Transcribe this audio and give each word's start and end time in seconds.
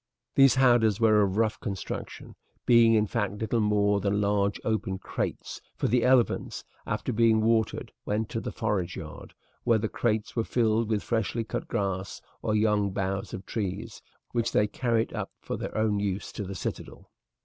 These 0.33 0.55
howdahs 0.55 0.99
were 0.99 1.21
of 1.21 1.37
rough 1.37 1.59
construction, 1.59 2.33
being 2.65 2.95
in 2.95 3.05
fact 3.05 3.33
little 3.37 3.59
more 3.59 3.99
than 3.99 4.19
large 4.19 4.59
open 4.65 4.97
crates, 4.97 5.61
for 5.75 5.87
the 5.87 6.03
elephants 6.03 6.63
after 6.87 7.13
being 7.13 7.39
watered 7.41 7.91
went 8.03 8.27
to 8.29 8.39
the 8.41 8.51
forage 8.51 8.95
yard, 8.95 9.35
where 9.63 9.77
the 9.77 9.87
crates 9.87 10.35
were 10.35 10.43
filled 10.43 10.89
with 10.89 11.03
freshly 11.03 11.43
cut 11.43 11.67
grass 11.67 12.19
or 12.41 12.55
young 12.55 12.89
boughs 12.89 13.31
of 13.31 13.45
trees, 13.45 14.01
which 14.31 14.51
they 14.53 14.65
carried 14.65 15.13
up 15.13 15.29
for 15.39 15.55
their 15.55 15.77
own 15.77 15.99
use 15.99 16.31
to 16.31 16.45
the 16.45 16.55
citadel. 16.55 17.11